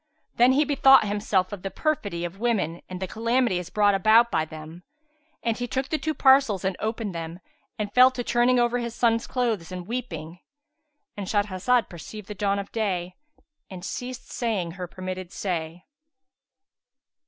[0.37, 4.45] Then he bethought himself of the perfidy of women and the calamities brought about by
[4.45, 4.81] them;
[5.43, 7.39] and he took the two parcels and opened them
[7.77, 12.71] and fell to turning over his sons' clothes and weeping,—And Shahrazed perceived the dawn of
[12.71, 13.13] day
[13.69, 15.85] and ceased saying her permitted say.